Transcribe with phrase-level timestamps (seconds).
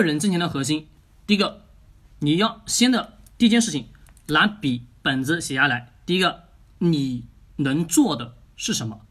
[0.00, 0.88] 个人挣钱的核心，
[1.26, 1.62] 第一个，
[2.20, 3.86] 你要先的第一件事情，
[4.28, 5.92] 拿笔本子写下来。
[6.06, 6.44] 第一个，
[6.78, 7.26] 你
[7.56, 9.02] 能做的是什么？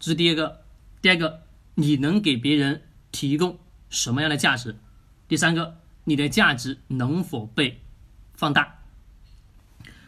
[0.00, 0.62] 这是第一个。
[1.02, 1.42] 第二个，
[1.74, 2.82] 你能给别人
[3.12, 3.58] 提供
[3.90, 4.78] 什么样的价值？
[5.28, 7.82] 第三个，你的价值能否被
[8.34, 8.78] 放大？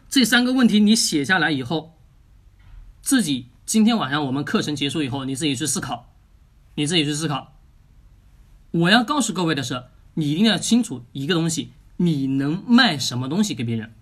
[0.09, 1.95] 这三个问题你写下来以后，
[3.03, 6.11] 自己今天晚上我们课程结束以后，你自己去思考，
[6.77, 7.60] 你自己去思考。
[8.73, 9.85] 我要告诉各位的是，
[10.15, 13.93] 你一定要清楚一个东西：你能卖什么东西给别人？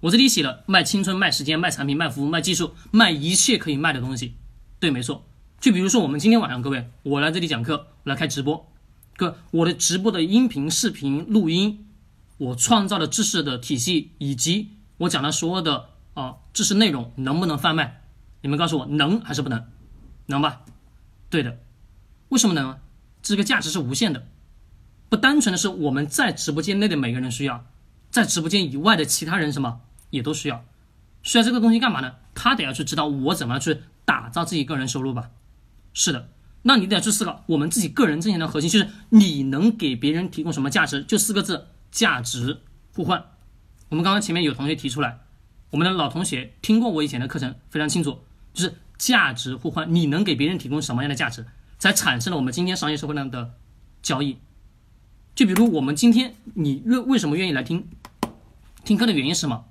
[0.00, 4.34] 我这里写了卖青春、卖时间、卖产品、卖服务、卖技术、卖一切可以卖的东西。
[4.78, 5.26] 对，没错。
[5.58, 8.66] 就比如说我们今天晚上，各位，我来这里讲课，我来开直播，
[9.16, 11.86] 各我的直播的音频、视频、录音，
[12.38, 14.70] 我创造的知识的体系以及。
[14.98, 18.02] 我讲的所有的啊知识内容能不能贩卖？
[18.42, 19.64] 你们告诉我能还是不能？
[20.26, 20.62] 能吧？
[21.28, 21.58] 对的。
[22.28, 22.78] 为什么能？
[23.22, 24.26] 这个价值是无限的，
[25.08, 27.66] 不单纯的是我们在直播间内的每个人需要，
[28.10, 30.64] 在直播间以外的其他人什么也都需要。
[31.22, 32.14] 需要这个东西干嘛呢？
[32.34, 35.30] 他得要去知道我怎么去打造自己个人收入吧。
[35.92, 36.28] 是的，
[36.62, 41.02] 那你得要去思考，我们自己个人挣钱的核心就是你能给别人提供什么价值？
[41.02, 42.60] 就四个字：价值
[42.94, 43.22] 互换。
[43.90, 45.18] 我们刚刚前面有同学提出来，
[45.70, 48.20] 我们的老同学听过我以前的课程，非常清楚，
[48.54, 51.44] 就是价值互换，你能给别人提供什么样的价值，
[51.80, 53.54] 才产生了我们今天商业社会上的
[54.02, 54.36] 交易。
[55.34, 57.88] 就比如我们今天你愿为什么愿意来听
[58.84, 59.64] 听课的原因是什么？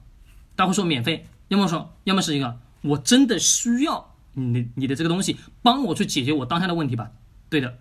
[0.56, 7.12] 大会说免费，要么说要么是一个我真的需要你你的这个东西，帮我去解决我当下的问题吧。
[7.50, 7.78] 对的。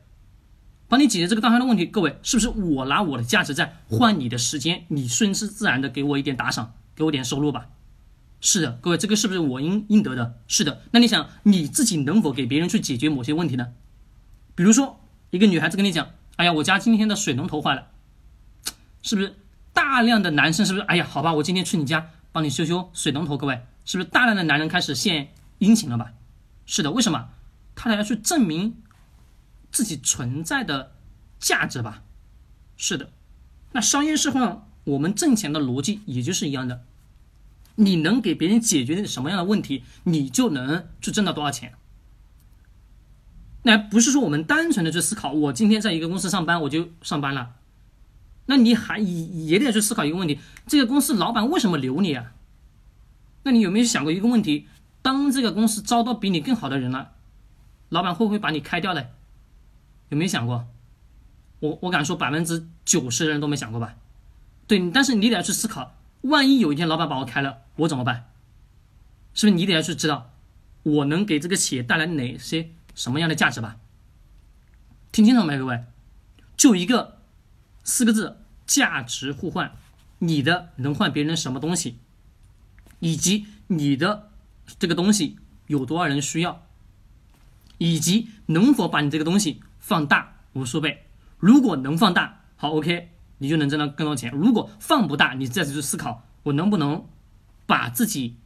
[0.89, 4.85] 帮你解决这个当下的问题，各位是不是我拿我的价值在换你的时间？
[4.89, 7.67] 你顺势自然的给我一点打赏，给我点收入吧。
[8.41, 10.37] 是的，各位，这个是不是我应应得的？
[10.47, 10.83] 是的。
[10.93, 13.69] 那你想你自己能否给别人去解决某些问题呢？
[14.59, 14.99] 比如说
[15.31, 17.87] 一个女孩子跟你讲：“哎呀，我家今天的水龙头坏了。”
[19.03, 19.37] 是不是
[19.73, 20.85] 大量的男生是不是？
[20.87, 23.39] 哎呀，好吧，我今天去你家帮你修修水龙头。
[23.39, 26.13] 各位，是不是大量的男人开始献殷勤了吧？
[26.67, 27.29] 是的，为什么？
[27.77, 28.75] 他要去证明。
[29.71, 30.91] 自己存在的
[31.39, 32.03] 价值吧，
[32.77, 33.11] 是的。
[33.71, 36.83] 那商业社会上，我们挣钱的逻辑也就是一样的。
[37.77, 41.75] 你能给别人解决什么样的问题，你就能去挣到多少钱。
[43.69, 47.57] 那不是说我们单纯的去思考，我今天在一个公司上班，我就上班了。
[48.47, 52.33] 那你还也也得去思考一个问题：这个公司老板为什么留你啊？
[53.43, 54.67] 那你有没有想过一个问题：
[55.03, 57.11] 当这个公司招到比你更好的人了，
[57.91, 59.05] 老板会不会把你开掉呢？
[60.09, 60.67] 有没有想过？
[61.61, 63.97] 我我敢说百分之九十的人都没想过吧？
[64.67, 68.31] 对，但是你得要去思考，万一有一天老板把我开了，我怎么办？
[69.35, 70.31] 是不是你得要去知道，
[70.85, 73.77] 我能给这个企业带来哪些什么样的价值吧？
[75.13, 75.85] 听清楚没，各位？
[76.57, 77.21] 就一个
[77.85, 79.77] 四个字：价值互换。
[80.19, 82.01] 你的能换别人什么东西，
[82.99, 84.33] 以及你的
[84.81, 85.39] 这个东西
[85.69, 86.67] 有多少人需要，
[87.79, 89.63] 以及能否把你这个东西。
[89.79, 91.07] 放大无数倍，
[91.39, 94.33] 如果能放大，好，OK，你就能挣到更多钱。
[94.33, 97.07] 如果放不大，你再次去思考，我能不能
[97.65, 98.37] 把自己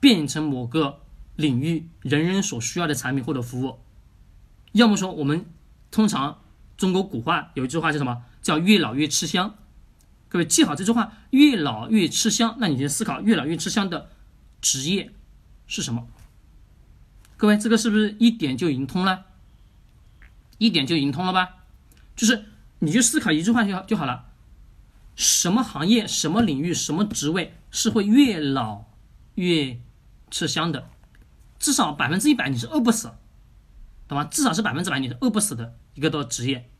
[0.00, 1.02] 变成某个
[1.36, 3.78] 领域人人所需要的产品或者服务？
[4.72, 5.46] 要么说，我们
[5.90, 6.42] 通常
[6.76, 8.24] 中国古话有一句话叫什么？
[8.42, 9.54] 叫越老越吃香。
[10.28, 12.56] 各位记好这句话，越老越吃香。
[12.58, 14.10] 那你就思考，越老越吃香的
[14.60, 15.12] 职业
[15.66, 16.08] 是什么？
[17.36, 19.26] 各位，这个是不是一点就已经通了？
[20.58, 21.56] 一点就已经通了吧，
[22.14, 22.44] 就是
[22.78, 24.26] 你就思考一句话就就好了，
[25.16, 28.84] 什么行业、什么领域、什么职位是会越老
[29.34, 29.78] 越
[30.30, 30.88] 吃香的？
[31.58, 33.10] 至少百分之一百你是饿不死，
[34.12, 34.28] 懂吗？
[34.30, 36.71] 至少是百分之百你是饿不死的一个的职业。